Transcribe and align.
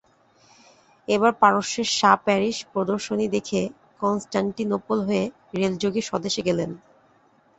এবার 1.07 1.31
পারস্যের 1.41 1.87
শা 1.91 2.11
প্যারিশ 2.25 2.57
প্রদর্শনী 2.73 3.25
দেখে 3.27 3.61
কনষ্টাণ্টিনোপল 4.01 4.97
হয়ে 5.07 5.23
রেলযোগে 5.53 6.01
স্বদেশে 6.01 6.41
গেলেন। 6.47 6.69